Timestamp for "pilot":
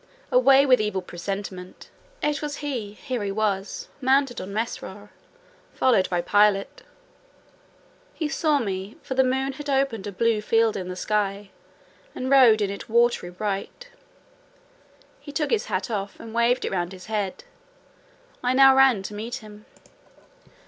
6.23-6.81